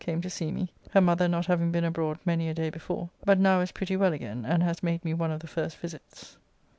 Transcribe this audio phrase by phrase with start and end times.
[0.03, 3.37] came to see me, her mother not having been abroad many a day before, but
[3.37, 6.37] now is pretty well again and has made me one of the first visits.